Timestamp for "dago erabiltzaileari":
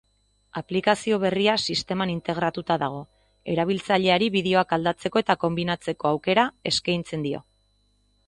2.83-4.29